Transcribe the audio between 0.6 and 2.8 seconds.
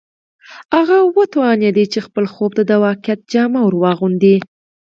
هغه وتوانېد چې خپل خوب ته د